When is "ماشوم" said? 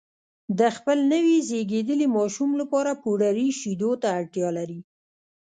2.17-2.51